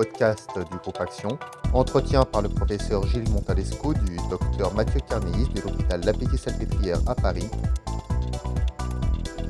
podcast 0.00 0.48
du 0.56 0.78
groupe. 0.78 1.38
Entretien 1.74 2.24
par 2.24 2.40
le 2.40 2.48
professeur 2.48 3.06
Gilles 3.06 3.28
Montalesco 3.28 3.92
du 3.92 4.16
docteur 4.30 4.72
Mathieu 4.72 5.00
Carnéis 5.06 5.46
de 5.54 5.60
l'hôpital 5.60 6.00
La 6.06 6.38
Salpêtrière 6.38 7.00
à 7.06 7.14
Paris. 7.14 7.46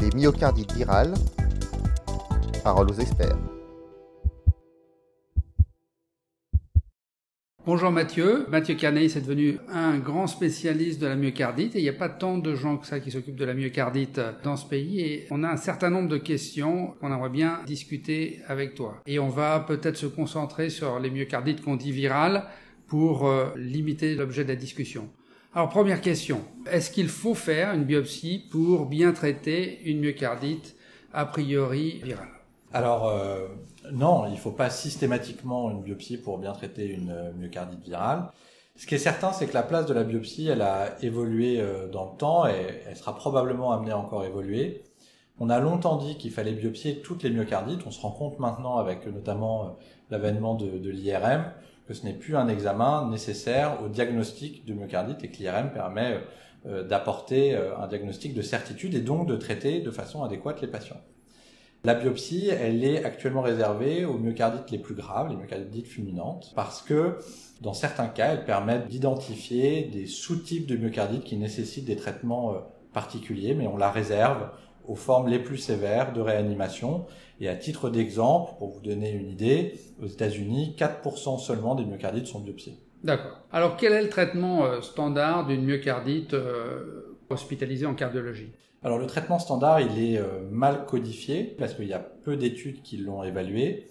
Les 0.00 0.10
myocardites 0.10 0.72
virales. 0.72 1.14
Parole 2.64 2.90
aux 2.90 2.94
experts. 2.94 3.36
Bonjour 7.67 7.90
Mathieu. 7.90 8.47
Mathieu 8.49 8.74
Carneis 8.74 9.04
est 9.04 9.21
devenu 9.21 9.58
un 9.69 9.99
grand 9.99 10.26
spécialiste 10.26 10.99
de 10.99 11.06
la 11.06 11.15
myocardite 11.15 11.76
et 11.76 11.81
il 11.81 11.83
n'y 11.83 11.90
a 11.90 11.93
pas 11.93 12.08
tant 12.08 12.38
de 12.38 12.54
gens 12.54 12.79
que 12.79 12.87
ça 12.87 13.01
qui 13.01 13.11
s'occupent 13.11 13.37
de 13.37 13.44
la 13.44 13.53
myocardite 13.53 14.19
dans 14.43 14.56
ce 14.56 14.67
pays 14.67 15.01
et 15.01 15.26
on 15.31 15.44
a 15.44 15.49
un 15.51 15.58
certain 15.58 15.90
nombre 15.90 16.09
de 16.09 16.16
questions 16.16 16.95
qu'on 16.98 17.12
aimerait 17.12 17.29
bien 17.29 17.61
discuter 17.66 18.41
avec 18.48 18.75
toi. 18.75 19.02
Et 19.05 19.19
on 19.19 19.29
va 19.29 19.61
peut-être 19.61 19.97
se 19.97 20.07
concentrer 20.07 20.70
sur 20.70 20.98
les 21.01 21.11
myocardites 21.11 21.61
qu'on 21.62 21.77
dit 21.77 21.93
virales 21.93 22.45
pour 22.89 23.29
euh, 23.29 23.51
limiter 23.57 24.15
l'objet 24.15 24.45
de 24.45 24.48
la 24.48 24.56
discussion. 24.56 25.11
Alors 25.55 25.69
première 25.69 26.01
question, 26.01 26.42
est-ce 26.70 26.91
qu'il 26.91 27.09
faut 27.09 27.34
faire 27.34 27.75
une 27.75 27.84
biopsie 27.84 28.42
pour 28.51 28.87
bien 28.87 29.12
traiter 29.12 29.81
une 29.84 30.01
myocardite 30.01 30.77
a 31.12 31.27
priori 31.27 32.01
virale? 32.03 32.40
Alors 32.73 33.09
euh, 33.09 33.48
non, 33.92 34.27
il 34.27 34.33
ne 34.33 34.37
faut 34.37 34.52
pas 34.52 34.70
systématiquement 34.70 35.70
une 35.70 35.83
biopsie 35.83 36.16
pour 36.16 36.38
bien 36.38 36.52
traiter 36.52 36.87
une 36.87 37.11
euh, 37.11 37.33
myocardite 37.33 37.83
virale. 37.83 38.30
Ce 38.77 38.87
qui 38.87 38.95
est 38.95 38.98
certain, 38.98 39.33
c'est 39.33 39.47
que 39.47 39.55
la 39.55 39.65
place 39.65 39.87
de 39.87 39.92
la 39.92 40.05
biopsie, 40.05 40.47
elle 40.48 40.62
a 40.62 40.97
évolué 41.02 41.61
euh, 41.61 41.88
dans 41.88 42.12
le 42.12 42.16
temps 42.16 42.47
et 42.47 42.83
elle 42.87 42.97
sera 42.97 43.16
probablement 43.16 43.73
amenée 43.73 43.91
à 43.91 43.98
encore 43.98 44.25
évoluer. 44.25 44.84
On 45.41 45.51
a 45.51 45.59
longtemps 45.59 45.97
dit 45.97 46.16
qu'il 46.16 46.30
fallait 46.30 46.52
biopsier 46.52 47.01
toutes 47.01 47.25
les 47.25 47.30
myocardites. 47.30 47.80
On 47.87 47.91
se 47.91 48.01
rend 48.01 48.12
compte 48.12 48.38
maintenant, 48.38 48.77
avec 48.77 49.06
notamment 49.06 49.78
l'avènement 50.11 50.55
de, 50.55 50.78
de 50.78 50.91
l'IRM, 50.91 51.47
que 51.89 51.95
ce 51.95 52.05
n'est 52.05 52.12
plus 52.12 52.37
un 52.37 52.47
examen 52.47 53.09
nécessaire 53.11 53.83
au 53.83 53.89
diagnostic 53.89 54.64
de 54.67 54.75
myocardite 54.75 55.25
et 55.25 55.30
que 55.30 55.39
l'IRM 55.39 55.73
permet 55.73 56.20
d'apporter 56.67 57.56
un 57.56 57.86
diagnostic 57.86 58.34
de 58.34 58.42
certitude 58.42 58.95
et 58.95 59.00
donc 59.00 59.27
de 59.27 59.34
traiter 59.36 59.80
de 59.80 59.91
façon 59.91 60.23
adéquate 60.23 60.61
les 60.61 60.69
patients. 60.69 61.00
La 61.83 61.95
biopsie, 61.95 62.48
elle 62.48 62.84
est 62.84 63.05
actuellement 63.05 63.41
réservée 63.41 64.05
aux 64.05 64.19
myocardites 64.19 64.70
les 64.70 64.78
plus 64.78 64.95
graves, 64.95 65.31
les 65.31 65.36
myocardites 65.36 65.70
dites 65.70 65.86
fulminantes, 65.86 66.53
parce 66.55 66.83
que 66.83 67.17
dans 67.62 67.73
certains 67.73 68.09
cas, 68.09 68.33
elles 68.33 68.45
permettent 68.45 68.89
d'identifier 68.89 69.84
des 69.84 70.06
sous-types 70.06 70.67
de 70.67 70.77
myocardites 70.77 71.25
qui 71.25 71.36
nécessitent 71.36 71.86
des 71.86 71.97
traitements 71.97 72.53
euh, 72.53 72.58
particuliers, 72.92 73.55
mais 73.55 73.67
on 73.67 73.78
la 73.78 73.91
réserve 73.91 74.51
aux 74.86 74.95
formes 74.95 75.28
les 75.28 75.39
plus 75.39 75.56
sévères 75.56 76.12
de 76.12 76.20
réanimation. 76.20 77.06
Et 77.41 77.48
à 77.48 77.56
titre 77.56 77.89
d'exemple, 77.89 78.53
pour 78.58 78.69
vous 78.69 78.81
donner 78.81 79.12
une 79.12 79.31
idée, 79.31 79.75
aux 80.03 80.06
États-Unis, 80.06 80.75
4% 80.78 81.39
seulement 81.39 81.75
des 81.75 81.84
myocardites 81.84 82.27
sont 82.27 82.41
biopsiés. 82.41 82.77
D'accord. 83.03 83.41
Alors 83.51 83.78
quel 83.78 83.92
est 83.95 84.03
le 84.03 84.11
traitement 84.11 84.67
euh, 84.67 84.83
standard 84.83 85.47
d'une 85.47 85.64
myocardite 85.64 86.34
euh, 86.34 87.17
hospitalisée 87.31 87.86
en 87.86 87.95
cardiologie? 87.95 88.53
Alors 88.83 88.98
le 88.98 89.06
traitement 89.06 89.39
standard, 89.39 89.81
il 89.81 90.03
est 90.03 90.19
euh, 90.19 90.48
mal 90.50 90.86
codifié 90.86 91.45
parce 91.45 91.75
qu'il 91.75 91.86
y 91.86 91.92
a 91.92 91.98
peu 91.98 92.36
d'études 92.36 92.83
qui 92.83 92.97
l'ont 92.97 93.23
évalué. 93.23 93.89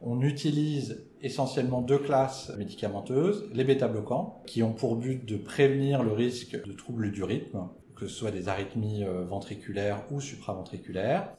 On 0.00 0.20
utilise 0.20 1.06
essentiellement 1.20 1.80
deux 1.80 1.98
classes 1.98 2.50
médicamenteuses, 2.58 3.48
les 3.52 3.62
bêta-bloquants, 3.62 4.42
qui 4.46 4.64
ont 4.64 4.72
pour 4.72 4.96
but 4.96 5.24
de 5.24 5.36
prévenir 5.36 6.02
le 6.02 6.12
risque 6.12 6.60
de 6.60 6.72
troubles 6.72 7.12
du 7.12 7.22
rythme, 7.22 7.68
que 7.94 8.08
ce 8.08 8.14
soit 8.14 8.32
des 8.32 8.48
arythmies 8.48 9.04
euh, 9.04 9.24
ventriculaires 9.24 10.04
ou 10.10 10.20
supraventriculaires. 10.20 11.32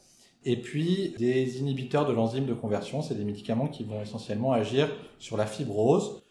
Et 0.46 0.62
puis 0.62 1.14
des 1.20 1.60
inhibiteurs 1.60 2.08
de 2.08 2.14
l'enzyme 2.14 2.46
de 2.46 2.54
conversion, 2.54 3.02
c'est 3.02 3.16
des 3.16 3.26
médicaments 3.26 3.68
qui 3.68 3.84
vont 3.84 4.02
essentiellement 4.02 4.54
agir 4.54 4.90
sur 5.20 5.36
la 5.36 5.46
fibrose, 5.46 6.23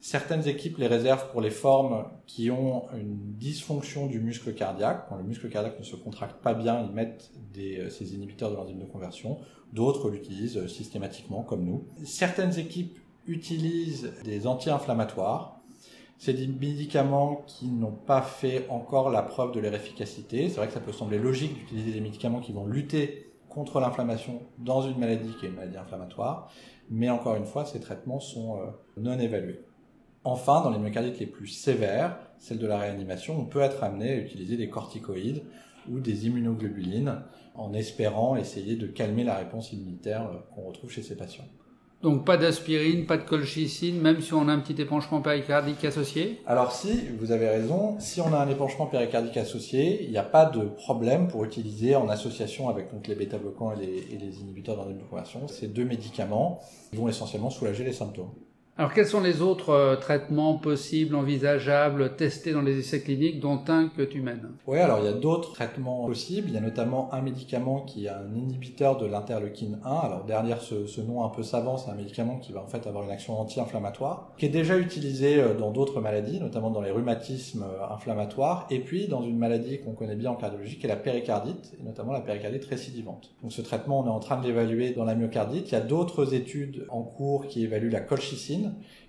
Certaines 0.00 0.46
équipes 0.46 0.78
les 0.78 0.86
réservent 0.86 1.30
pour 1.32 1.40
les 1.40 1.50
formes 1.50 2.04
qui 2.26 2.52
ont 2.52 2.84
une 2.96 3.16
dysfonction 3.36 4.06
du 4.06 4.20
muscle 4.20 4.54
cardiaque. 4.54 5.06
Quand 5.08 5.16
le 5.16 5.24
muscle 5.24 5.48
cardiaque 5.48 5.78
ne 5.78 5.84
se 5.84 5.96
contracte 5.96 6.40
pas 6.40 6.54
bien, 6.54 6.84
ils 6.84 6.94
mettent 6.94 7.32
euh, 7.58 7.90
ces 7.90 8.14
inhibiteurs 8.14 8.50
de 8.50 8.56
l'enzyme 8.56 8.78
de 8.78 8.84
conversion. 8.84 9.38
D'autres 9.72 10.08
l'utilisent 10.08 10.56
euh, 10.56 10.68
systématiquement, 10.68 11.42
comme 11.42 11.64
nous. 11.64 11.84
Certaines 12.04 12.56
équipes 12.60 12.96
utilisent 13.26 14.12
des 14.24 14.46
anti-inflammatoires. 14.46 15.60
C'est 16.16 16.32
des 16.32 16.46
médicaments 16.46 17.42
qui 17.48 17.66
n'ont 17.66 17.92
pas 17.92 18.22
fait 18.22 18.66
encore 18.68 19.10
la 19.10 19.22
preuve 19.22 19.52
de 19.52 19.58
leur 19.58 19.74
efficacité. 19.74 20.48
C'est 20.48 20.56
vrai 20.56 20.68
que 20.68 20.74
ça 20.74 20.80
peut 20.80 20.92
sembler 20.92 21.18
logique 21.18 21.54
d'utiliser 21.54 21.92
des 21.92 22.00
médicaments 22.00 22.40
qui 22.40 22.52
vont 22.52 22.66
lutter 22.66 23.32
contre 23.48 23.80
l'inflammation 23.80 24.42
dans 24.58 24.82
une 24.82 24.98
maladie 24.98 25.34
qui 25.38 25.46
est 25.46 25.48
une 25.48 25.56
maladie 25.56 25.76
inflammatoire. 25.76 26.52
Mais 26.88 27.10
encore 27.10 27.34
une 27.34 27.44
fois, 27.44 27.64
ces 27.64 27.80
traitements 27.80 28.20
sont 28.20 28.58
euh, 28.58 28.66
non 28.96 29.18
évalués. 29.18 29.60
Enfin, 30.24 30.62
dans 30.62 30.70
les 30.70 30.78
myocardites 30.78 31.18
les 31.18 31.26
plus 31.26 31.46
sévères, 31.46 32.18
celles 32.38 32.58
de 32.58 32.66
la 32.66 32.78
réanimation, 32.78 33.38
on 33.38 33.44
peut 33.44 33.60
être 33.60 33.82
amené 33.82 34.10
à 34.10 34.16
utiliser 34.16 34.56
des 34.56 34.68
corticoïdes 34.68 35.42
ou 35.90 36.00
des 36.00 36.26
immunoglobulines 36.26 37.22
en 37.54 37.72
espérant 37.72 38.36
essayer 38.36 38.76
de 38.76 38.86
calmer 38.86 39.24
la 39.24 39.36
réponse 39.36 39.72
immunitaire 39.72 40.22
euh, 40.22 40.54
qu'on 40.54 40.62
retrouve 40.62 40.90
chez 40.90 41.02
ces 41.02 41.16
patients. 41.16 41.46
Donc 42.00 42.24
pas 42.24 42.36
d'aspirine, 42.36 43.06
pas 43.06 43.16
de 43.16 43.24
colchicine, 43.24 44.00
même 44.00 44.20
si 44.20 44.32
on 44.32 44.48
a 44.48 44.52
un 44.52 44.60
petit 44.60 44.80
épanchement 44.80 45.20
péricardique 45.20 45.84
associé? 45.84 46.40
Alors 46.46 46.70
si, 46.70 47.08
vous 47.18 47.32
avez 47.32 47.48
raison, 47.48 47.96
si 47.98 48.20
on 48.20 48.32
a 48.32 48.38
un 48.38 48.48
épanchement 48.48 48.86
péricardique 48.86 49.36
associé, 49.36 50.04
il 50.04 50.10
n'y 50.10 50.18
a 50.18 50.22
pas 50.22 50.44
de 50.44 50.60
problème 50.60 51.26
pour 51.26 51.44
utiliser 51.44 51.96
en 51.96 52.08
association 52.08 52.68
avec 52.68 52.92
donc, 52.92 53.08
les 53.08 53.16
bêta-bloquants 53.16 53.72
et 53.72 53.84
les, 53.84 54.14
et 54.14 54.18
les 54.18 54.40
inhibiteurs 54.40 54.76
d'enzyme 54.76 54.98
de 54.98 55.02
conversion 55.02 55.48
ces 55.48 55.66
deux 55.66 55.84
médicaments 55.84 56.60
qui 56.90 56.96
vont 56.96 57.08
essentiellement 57.08 57.50
soulager 57.50 57.82
les 57.82 57.92
symptômes. 57.92 58.30
Alors 58.80 58.92
quels 58.92 59.08
sont 59.08 59.20
les 59.20 59.42
autres 59.42 59.70
euh, 59.70 59.96
traitements 59.96 60.54
possibles, 60.54 61.16
envisageables, 61.16 62.14
testés 62.14 62.52
dans 62.52 62.62
les 62.62 62.78
essais 62.78 63.00
cliniques, 63.00 63.40
dont 63.40 63.60
un 63.66 63.88
que 63.88 64.02
tu 64.02 64.20
mènes? 64.20 64.50
Oui, 64.68 64.78
alors 64.78 65.00
il 65.00 65.06
y 65.06 65.08
a 65.08 65.14
d'autres 65.14 65.52
traitements 65.52 66.06
possibles. 66.06 66.46
Il 66.46 66.54
y 66.54 66.58
a 66.58 66.60
notamment 66.60 67.12
un 67.12 67.20
médicament 67.20 67.80
qui 67.80 68.06
est 68.06 68.10
un 68.10 68.32
inhibiteur 68.36 68.96
de 68.96 69.04
l'interleukine 69.06 69.80
1. 69.84 69.90
Alors 69.90 70.24
derrière 70.26 70.60
ce, 70.60 70.86
ce, 70.86 71.00
nom 71.00 71.24
un 71.24 71.28
peu 71.28 71.42
savant, 71.42 71.76
c'est 71.76 71.90
un 71.90 71.96
médicament 71.96 72.38
qui 72.38 72.52
va 72.52 72.62
en 72.62 72.68
fait 72.68 72.86
avoir 72.86 73.02
une 73.02 73.10
action 73.10 73.40
anti-inflammatoire, 73.40 74.30
qui 74.38 74.46
est 74.46 74.48
déjà 74.48 74.78
utilisé 74.78 75.40
euh, 75.40 75.54
dans 75.54 75.72
d'autres 75.72 76.00
maladies, 76.00 76.38
notamment 76.38 76.70
dans 76.70 76.80
les 76.80 76.92
rhumatismes 76.92 77.64
euh, 77.64 77.92
inflammatoires, 77.92 78.68
et 78.70 78.78
puis 78.78 79.08
dans 79.08 79.22
une 79.22 79.38
maladie 79.38 79.80
qu'on 79.80 79.94
connaît 79.94 80.14
bien 80.14 80.30
en 80.30 80.36
cardiologie, 80.36 80.78
qui 80.78 80.86
est 80.86 80.88
la 80.88 80.94
péricardite, 80.94 81.74
et 81.80 81.82
notamment 81.82 82.12
la 82.12 82.20
péricardite 82.20 82.66
récidivante. 82.66 83.34
Donc 83.42 83.52
ce 83.52 83.60
traitement, 83.60 84.02
on 84.02 84.06
est 84.06 84.10
en 84.10 84.20
train 84.20 84.40
de 84.40 84.46
l'évaluer 84.46 84.92
dans 84.92 85.04
la 85.04 85.16
myocardite. 85.16 85.68
Il 85.68 85.72
y 85.72 85.78
a 85.78 85.80
d'autres 85.80 86.32
études 86.32 86.86
en 86.90 87.02
cours 87.02 87.48
qui 87.48 87.64
évaluent 87.64 87.90
la 87.90 88.02
colchicine 88.02 88.67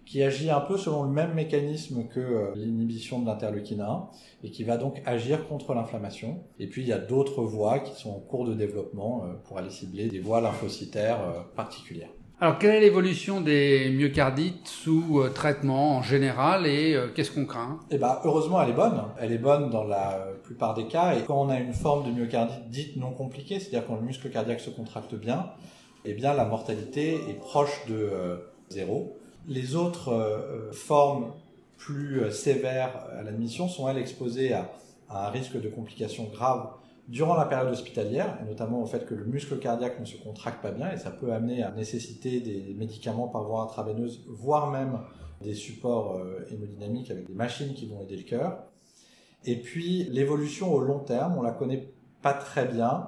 qui 0.10 0.24
agit 0.24 0.50
un 0.50 0.60
peu 0.60 0.76
selon 0.76 1.04
le 1.04 1.12
même 1.12 1.36
mécanisme 1.36 2.08
que 2.08 2.20
euh, 2.20 2.52
l'inhibition 2.56 3.20
de 3.20 3.28
l'interleukine 3.28 3.82
1 3.82 4.08
et 4.44 4.50
qui 4.50 4.64
va 4.64 4.78
donc 4.78 5.04
agir 5.06 5.48
contre 5.48 5.76
l'inflammation. 5.76 6.40
Et 6.58 6.66
puis 6.66 6.82
il 6.82 6.88
y 6.88 6.94
a 6.94 6.98
d'autres 6.98 7.44
voies 7.44 7.78
qui 7.78 7.94
sont 7.94 8.10
en 8.10 8.20
cours 8.20 8.48
de 8.48 8.56
développement 8.56 9.24
euh, 9.24 9.34
pour 9.44 9.60
aller 9.60 9.70
cibler 9.70 10.08
des 10.08 10.20
voies 10.20 10.42
lymphocytaires 10.42 11.22
euh, 11.22 11.42
particulières. 11.56 12.10
Alors, 12.42 12.58
quelle 12.58 12.74
est 12.74 12.80
l'évolution 12.80 13.42
des 13.42 13.92
myocardites 13.92 14.66
sous 14.66 15.22
traitement 15.36 15.98
en 15.98 16.02
général 16.02 16.66
et 16.66 16.98
qu'est-ce 17.14 17.32
qu'on 17.32 17.46
craint? 17.46 17.82
Eh 17.92 17.98
ben, 17.98 18.18
heureusement, 18.24 18.62
elle 18.64 18.70
est 18.70 18.74
bonne. 18.74 19.04
Elle 19.20 19.34
est 19.34 19.38
bonne 19.38 19.70
dans 19.70 19.84
la 19.84 20.26
plupart 20.42 20.74
des 20.74 20.88
cas. 20.88 21.18
Et 21.18 21.24
quand 21.24 21.40
on 21.40 21.50
a 21.50 21.60
une 21.60 21.74
forme 21.74 22.06
de 22.06 22.18
myocardite 22.18 22.70
dite 22.70 22.96
non 22.96 23.12
compliquée, 23.12 23.60
c'est-à-dire 23.60 23.86
quand 23.86 23.98
le 23.98 24.04
muscle 24.04 24.30
cardiaque 24.30 24.62
se 24.62 24.70
contracte 24.70 25.16
bien, 25.16 25.48
eh 26.06 26.14
bien, 26.14 26.34
la 26.34 26.46
mortalité 26.46 27.16
est 27.30 27.38
proche 27.38 27.86
de 27.90 28.40
zéro. 28.70 29.20
Les 29.48 29.76
autres 29.76 30.10
euh, 30.10 30.72
formes 30.72 31.34
plus 31.78 32.22
euh, 32.22 32.32
sévères 32.32 33.08
à 33.18 33.24
l'admission 33.24 33.68
sont 33.68 33.88
elles 33.90 33.98
exposées 33.98 34.54
à, 34.54 34.72
un 35.10 35.30
risque 35.30 35.60
de 35.60 35.70
complications 35.70 36.26
graves 36.26 36.70
durant 37.08 37.36
la 37.36 37.46
période 37.46 37.72
hospitalière, 37.72 38.38
et 38.44 38.46
notamment 38.48 38.84
au 38.84 38.86
fait 38.86 39.08
que 39.08 39.16
le 39.16 39.26
muscle 39.26 39.58
cardiaque 39.58 40.00
ne 40.00 40.06
se 40.06 40.18
contracte 40.18 40.62
pas 40.62 40.70
bien, 40.70 40.92
et 40.92 40.98
ça 40.98 41.10
peut 41.10 41.34
amener 41.34 41.64
à 41.64 41.72
nécessiter 41.72 42.42
des 42.42 42.76
médicaments 42.78 43.28
par 43.28 43.44
voie 43.44 43.64
intraveineuse, 43.64 44.24
voire 44.28 44.70
même 44.70 45.00
des 45.42 45.56
supports 45.56 46.18
euh, 46.18 46.46
hémodynamiques 46.52 47.10
avec 47.10 47.26
des 47.26 47.34
machines 47.34 47.74
qui 47.74 47.88
vont 47.88 48.02
aider 48.02 48.18
le 48.18 48.24
cœur. 48.24 48.64
Et 49.46 49.56
puis 49.56 50.04
l'évolution 50.04 50.72
au 50.72 50.80
long 50.80 51.00
terme, 51.00 51.38
on 51.38 51.42
la 51.42 51.52
connaît 51.52 51.92
pas 52.22 52.34
très 52.34 52.66
bien. 52.66 53.08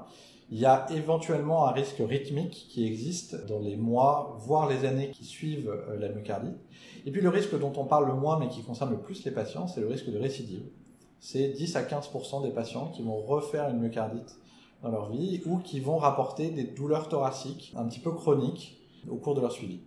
Il 0.51 0.59
y 0.59 0.65
a 0.65 0.85
éventuellement 0.91 1.65
un 1.65 1.71
risque 1.71 1.99
rythmique 1.99 2.67
qui 2.69 2.85
existe 2.85 3.47
dans 3.47 3.59
les 3.59 3.77
mois, 3.77 4.37
voire 4.39 4.69
les 4.69 4.83
années 4.83 5.11
qui 5.11 5.23
suivent 5.23 5.69
euh, 5.69 5.97
la 5.97 6.09
myocardite. 6.09 6.57
Et 7.05 7.11
puis 7.11 7.21
le 7.21 7.29
risque 7.29 7.57
dont 7.57 7.71
on 7.77 7.85
parle 7.85 8.07
le 8.07 8.15
moins, 8.15 8.37
mais 8.37 8.49
qui 8.49 8.61
concerne 8.61 8.91
le 8.91 8.99
plus 8.99 9.23
les 9.23 9.31
patients, 9.31 9.67
c'est 9.67 9.79
le 9.79 9.87
risque 9.87 10.11
de 10.11 10.19
récidive. 10.19 10.63
C'est 11.21 11.47
10 11.47 11.75
à 11.77 11.83
15% 11.83 12.43
des 12.43 12.49
patients 12.49 12.91
qui 12.93 13.01
vont 13.01 13.15
refaire 13.15 13.69
une 13.69 13.79
myocardite 13.79 14.35
dans 14.83 14.89
leur 14.89 15.09
vie 15.09 15.41
ou 15.45 15.59
qui 15.59 15.79
vont 15.79 15.97
rapporter 15.97 16.49
des 16.49 16.65
douleurs 16.65 17.07
thoraciques 17.07 17.73
un 17.77 17.85
petit 17.85 17.99
peu 17.99 18.11
chroniques 18.11 18.77
au 19.09 19.15
cours 19.15 19.35
de 19.35 19.41
leur 19.41 19.53
suivi. 19.53 19.79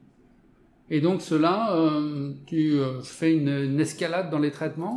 Et 0.88 1.00
donc 1.00 1.20
cela, 1.20 1.74
euh, 1.76 2.32
tu 2.46 2.78
euh, 2.78 3.02
fais 3.02 3.34
une, 3.34 3.80
escalade 3.80 4.30
dans 4.30 4.38
les 4.38 4.50
traitements 4.50 4.94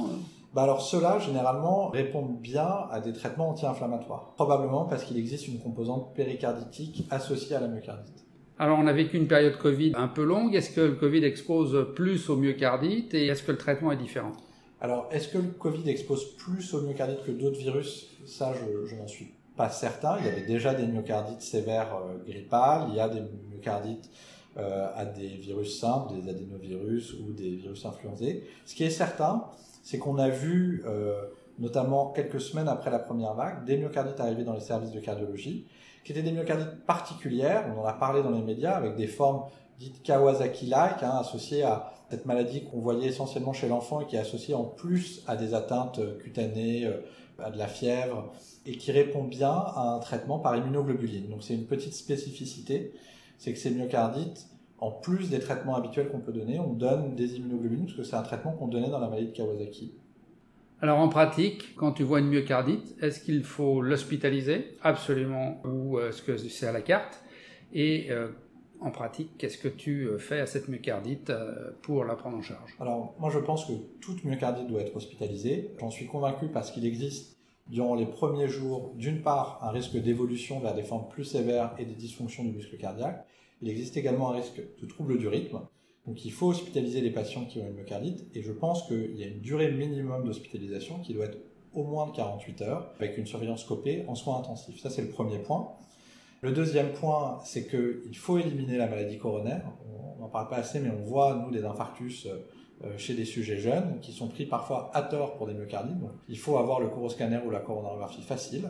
bah 0.58 0.64
alors 0.64 0.82
ceux-là, 0.82 1.20
généralement, 1.20 1.90
répondent 1.90 2.42
bien 2.42 2.88
à 2.90 3.00
des 3.00 3.14
traitements 3.14 3.50
anti-inflammatoires. 3.50 4.34
Probablement 4.34 4.86
parce 4.86 5.04
qu'il 5.04 5.16
existe 5.16 5.48
une 5.48 5.60
composante 5.60 6.16
péricarditique 6.16 7.06
associée 7.12 7.56
à 7.56 7.60
la 7.60 7.68
myocardite. 7.68 8.26
Alors 8.58 8.80
on 8.80 8.88
a 8.88 8.92
vécu 8.92 9.18
une 9.18 9.28
période 9.28 9.56
Covid 9.60 9.92
un 9.96 10.08
peu 10.08 10.24
longue. 10.24 10.56
Est-ce 10.56 10.72
que 10.72 10.82
le 10.82 10.96
Covid 10.96 11.24
expose 11.26 11.94
plus 11.94 12.28
au 12.32 12.38
myocardite 12.38 13.14
et 13.14 13.28
est-ce 13.28 13.44
que 13.44 13.52
le 13.52 13.60
traitement 13.60 13.92
est 13.92 13.98
différent? 13.98 14.32
Alors 14.82 15.08
est-ce 15.12 15.28
que 15.28 15.38
le 15.38 15.50
Covid 15.50 15.88
expose 15.92 16.36
plus 16.38 16.74
au 16.74 16.82
myocardite 16.82 17.24
que 17.24 17.30
d'autres 17.30 17.60
virus? 17.60 18.08
Ça, 18.26 18.52
je, 18.56 18.96
n'en 18.96 19.08
suis 19.08 19.36
pas 19.56 19.70
certain. 19.70 20.18
Il 20.22 20.26
y 20.26 20.30
avait 20.30 20.48
déjà 20.48 20.74
des 20.74 20.88
myocardites 20.88 21.42
sévères 21.42 21.96
euh, 21.98 22.18
grippales, 22.28 22.88
il 22.90 22.96
y 22.96 23.00
a 23.00 23.10
des 23.10 23.22
myocardites 23.52 24.10
euh, 24.58 24.88
à 24.96 25.06
des 25.06 25.28
virus 25.28 25.80
simples, 25.80 26.16
des 26.20 26.28
adénovirus 26.28 27.14
ou 27.14 27.32
des 27.32 27.58
virus 27.58 27.86
influenzés. 27.86 28.44
Ce 28.66 28.74
qui 28.74 28.86
est 28.86 28.90
certain, 28.90 29.44
c'est 29.88 30.00
qu'on 30.00 30.18
a 30.18 30.28
vu, 30.28 30.84
euh, 30.86 31.14
notamment 31.60 32.08
quelques 32.12 32.42
semaines 32.42 32.68
après 32.68 32.92
la 32.92 33.00
première 33.00 33.36
vague, 33.36 33.64
des 33.64 33.78
myocardites 33.78 34.20
arriver 34.20 34.44
dans 34.44 34.54
les 34.54 34.60
services 34.60 34.92
de 34.92 35.00
cardiologie 35.00 35.66
qui 36.04 36.12
étaient 36.12 36.24
des 36.24 36.34
myocardites 36.34 36.86
particulières, 36.86 37.74
on 37.74 37.80
en 37.80 37.86
a 37.86 37.94
parlé 37.94 38.22
dans 38.22 38.32
les 38.32 38.42
médias, 38.42 38.76
avec 38.76 38.98
des 38.98 39.08
formes 39.08 39.46
dites 39.80 40.04
Kawasaki-like, 40.04 41.04
hein, 41.04 41.20
associées 41.22 41.64
à 41.64 41.94
cette 42.10 42.26
maladie 42.26 42.66
qu'on 42.66 42.82
voyait 42.82 43.08
essentiellement 43.08 43.54
chez 43.54 43.70
l'enfant 43.70 44.02
et 44.02 44.08
qui 44.08 44.18
est 44.18 44.20
associée 44.20 44.56
en 44.56 44.66
plus 44.66 45.24
à 45.26 45.38
des 45.38 45.54
atteintes 45.54 46.02
cutanées, 46.20 46.86
euh, 46.86 47.00
à 47.42 47.50
de 47.50 47.58
la 47.58 47.68
fièvre, 47.68 48.34
et 48.66 48.76
qui 48.76 48.92
répond 48.92 49.24
bien 49.24 49.52
à 49.52 49.96
un 49.96 50.00
traitement 50.00 50.40
par 50.40 50.58
immunoglobuline. 50.58 51.30
Donc 51.30 51.44
c'est 51.44 51.54
une 51.54 51.66
petite 51.66 51.94
spécificité, 51.94 52.92
c'est 53.38 53.54
que 53.54 53.60
ces 53.60 53.72
myocardites, 53.72 54.48
en 54.80 54.92
plus 54.92 55.30
des 55.30 55.40
traitements 55.40 55.76
habituels 55.76 56.10
qu'on 56.10 56.20
peut 56.20 56.32
donner, 56.32 56.60
on 56.60 56.74
donne 56.74 57.16
des 57.16 57.36
immunoglobulines, 57.36 57.86
parce 57.86 57.98
que 57.98 58.04
c'est 58.04 58.16
un 58.16 58.22
traitement 58.24 58.52
qu'on 58.52 58.68
donnait 58.68 58.90
dans 58.90 59.00
la 59.00 59.08
maladie 59.08 59.28
de 59.28 59.36
Kawasaki. 59.36 59.94
Alors 60.80 61.00
en 61.00 61.10
pratique, 61.10 61.76
quand 61.76 61.94
tu 61.94 62.04
vois 62.04 62.20
une 62.20 62.28
myocardite, 62.28 62.96
est-ce 63.02 63.20
qu'il 63.20 63.44
faut 63.44 63.82
l'hospitaliser? 63.82 64.78
Absolument. 64.84 65.60
Ou 65.66 66.00
est-ce 66.00 66.22
que 66.22 66.38
c'est 66.38 66.68
à 66.68 66.72
la 66.72 66.82
carte? 66.82 67.24
Et 67.74 68.12
euh, 68.12 68.28
en 68.80 68.92
pratique, 68.92 69.32
qu'est-ce 69.40 69.58
que 69.58 69.68
tu 69.68 70.04
euh, 70.04 70.20
fais 70.20 70.40
à 70.40 70.46
cette 70.46 70.68
myocardite 70.68 71.32
euh, 71.32 71.72
pour 71.82 72.06
la 72.06 72.16
prendre 72.16 72.38
en 72.38 72.44
charge? 72.44 72.76
Alors 72.80 73.16
moi 73.20 73.32
je 73.32 73.40
pense 73.40 73.66
que 73.66 73.74
toute 74.02 74.24
myocardite 74.24 74.68
doit 74.68 74.82
être 74.82 74.96
hospitalisée. 74.96 75.72
J'en 75.80 75.90
suis 75.90 76.06
convaincu 76.06 76.48
parce 76.48 76.70
qu'il 76.70 76.86
existe 76.86 77.38
durant 77.68 77.96
les 77.96 78.06
premiers 78.06 78.48
jours, 78.48 78.94
d'une 78.96 79.22
part, 79.24 79.60
un 79.64 79.72
risque 79.72 79.98
d'évolution 79.98 80.60
vers 80.60 80.76
des 80.76 80.84
formes 80.84 81.10
plus 81.10 81.26
sévères 81.26 81.74
et 81.80 81.86
des 81.86 81.96
dysfonctions 81.96 82.44
du 82.44 82.52
muscle 82.52 82.78
cardiaque. 82.78 83.26
Il 83.62 83.70
existe 83.70 83.98
également 83.98 84.32
un 84.32 84.36
risque 84.36 84.62
de 84.82 84.86
troubles 84.86 85.18
du 85.18 85.28
rythme. 85.28 85.60
Donc 86.06 86.24
il 86.26 86.32
faut 86.32 86.48
hospitaliser 86.48 87.02
les 87.02 87.12
patients 87.12 87.46
qui 87.46 87.60
ont 87.60 87.68
une 87.68 87.74
myocardite 87.74 88.26
et 88.34 88.42
je 88.42 88.52
pense 88.52 88.88
qu'il 88.88 89.16
y 89.18 89.24
a 89.24 89.28
une 89.28 89.42
durée 89.42 89.72
minimum 89.72 90.24
d'hospitalisation 90.24 91.00
qui 91.00 91.14
doit 91.14 91.26
être 91.26 91.40
au 91.74 91.84
moins 91.84 92.08
de 92.08 92.16
48 92.16 92.62
heures 92.62 92.94
avec 93.00 93.18
une 93.18 93.26
surveillance 93.26 93.66
copée 93.66 94.06
en 94.08 94.16
soins 94.16 94.40
intensifs. 94.40 94.80
Ça 94.80 94.90
c'est 94.90 95.02
le 95.02 95.10
premier 95.10 95.40
point. 95.40 95.76
Le 96.42 96.52
deuxième 96.52 96.94
point, 96.94 97.40
c'est 97.44 97.68
qu'il 97.68 98.16
faut 98.16 98.38
éliminer 98.38 98.78
la 98.78 98.88
maladie 98.88 99.18
coronaire. 99.18 99.64
On 100.18 100.22
n'en 100.22 100.30
parle 100.30 100.48
pas 100.48 100.58
assez, 100.58 100.80
mais 100.80 100.92
on 100.92 101.04
voit, 101.04 101.36
nous, 101.36 101.52
des 101.52 101.66
infarctus 101.66 102.28
euh, 102.84 102.96
chez 102.98 103.16
des 103.16 103.26
sujets 103.26 103.58
jeunes 103.58 104.00
qui 104.02 104.14
sont 104.14 104.28
pris 104.28 104.46
parfois 104.46 104.92
à 104.94 105.02
tort 105.02 105.36
pour 105.36 105.48
des 105.48 105.56
myocardites. 105.56 106.00
Donc, 106.00 106.12
il 106.30 106.38
faut 106.38 106.58
avoir 106.58 106.80
le 106.80 106.90
coroscanner 106.90 107.40
ou 107.44 107.50
la 107.50 107.60
coronarographie 107.60 108.22
facile. 108.22 108.70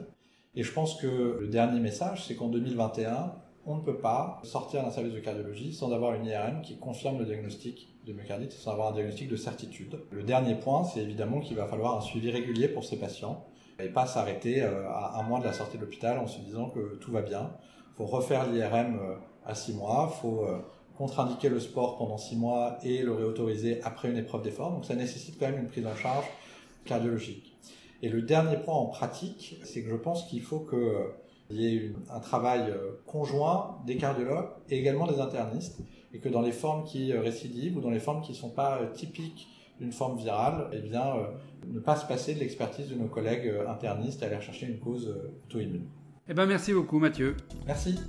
Et 0.55 0.63
je 0.63 0.71
pense 0.71 0.95
que 0.95 1.37
le 1.41 1.47
dernier 1.49 1.81
message, 1.81 2.25
c'est 2.25 2.35
qu'en 2.35 2.47
2021, 2.47 3.33
on 3.67 3.75
ne 3.75 3.81
peut 3.81 3.97
pas 3.97 4.39
sortir 4.43 4.81
d'un 4.81 4.91
service 4.91 5.13
de 5.13 5.19
cardiologie 5.19 5.73
sans 5.73 5.91
avoir 5.91 6.13
une 6.13 6.25
IRM 6.25 6.61
qui 6.61 6.77
confirme 6.77 7.19
le 7.19 7.25
diagnostic 7.25 7.89
de 8.05 8.13
myocardite, 8.13 8.53
sans 8.53 8.71
avoir 8.71 8.87
un 8.87 8.91
diagnostic 8.93 9.27
de 9.27 9.35
certitude. 9.35 9.99
Le 10.09 10.23
dernier 10.23 10.55
point, 10.55 10.85
c'est 10.85 11.01
évidemment 11.01 11.41
qu'il 11.41 11.57
va 11.57 11.67
falloir 11.67 11.97
un 11.97 12.01
suivi 12.01 12.31
régulier 12.31 12.69
pour 12.69 12.85
ces 12.85 12.97
patients 12.97 13.45
et 13.79 13.89
pas 13.89 14.05
s'arrêter 14.05 14.63
euh, 14.63 14.87
à 14.89 15.19
un 15.19 15.23
mois 15.23 15.39
de 15.39 15.43
la 15.43 15.51
sortie 15.51 15.77
de 15.77 15.81
l'hôpital 15.81 16.17
en 16.17 16.27
se 16.27 16.39
disant 16.39 16.69
que 16.69 16.95
tout 16.95 17.11
va 17.11 17.21
bien. 17.21 17.51
Il 17.91 17.97
faut 17.97 18.05
refaire 18.05 18.49
l'IRM 18.49 18.99
euh, 18.99 19.15
à 19.45 19.53
six 19.53 19.73
mois, 19.73 20.13
il 20.15 20.21
faut 20.21 20.45
euh, 20.45 20.59
contre-indiquer 20.97 21.49
le 21.49 21.59
sport 21.59 21.97
pendant 21.97 22.17
six 22.17 22.37
mois 22.37 22.77
et 22.83 23.03
le 23.03 23.13
réautoriser 23.13 23.81
après 23.83 24.09
une 24.09 24.17
épreuve 24.17 24.43
d'effort. 24.43 24.71
Donc 24.71 24.85
ça 24.85 24.95
nécessite 24.95 25.37
quand 25.37 25.47
même 25.47 25.59
une 25.59 25.67
prise 25.67 25.85
en 25.85 25.95
charge 25.95 26.25
cardiologique. 26.85 27.53
Et 28.01 28.07
le 28.07 28.21
dernier 28.21 28.55
point 28.55 28.75
en 28.75 28.85
pratique, 28.85 29.59
c'est 29.65 29.83
que 29.83 29.89
je 29.89 29.95
pense 29.95 30.23
qu'il 30.23 30.41
faut 30.41 30.59
que 30.59 31.11
il 31.49 31.61
y 31.61 31.75
ait 31.75 31.93
un 32.09 32.19
travail 32.19 32.69
euh, 32.69 32.91
conjoint 33.05 33.79
des 33.85 33.97
cardiologues 33.97 34.49
et 34.69 34.77
également 34.79 35.07
des 35.07 35.19
internistes, 35.19 35.79
et 36.13 36.19
que 36.19 36.29
dans 36.29 36.41
les 36.41 36.51
formes 36.51 36.83
qui 36.83 37.13
euh, 37.13 37.21
récidivent 37.21 37.77
ou 37.77 37.81
dans 37.81 37.89
les 37.89 37.99
formes 37.99 38.21
qui 38.21 38.31
ne 38.31 38.37
sont 38.37 38.49
pas 38.49 38.79
euh, 38.81 38.91
typiques 38.91 39.47
d'une 39.79 39.91
forme 39.91 40.17
virale, 40.17 40.69
eh 40.73 40.79
bien, 40.79 41.13
ne 41.67 41.79
pas 41.79 41.95
se 41.95 42.07
passer 42.07 42.33
de 42.33 42.39
l'expertise 42.39 42.89
de 42.89 42.95
nos 42.95 43.05
collègues 43.05 43.53
internistes 43.67 44.23
et 44.23 44.25
aller 44.25 44.41
chercher 44.41 44.65
une 44.65 44.79
cause 44.79 45.15
auto-immune. 45.45 45.85
Eh 46.27 46.33
ben, 46.33 46.47
merci 46.47 46.73
beaucoup, 46.73 46.97
Mathieu. 46.97 47.37
Merci. 47.67 47.99